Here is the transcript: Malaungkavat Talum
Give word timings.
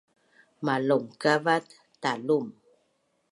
Malaungkavat 0.65 1.65
Talum 2.01 2.45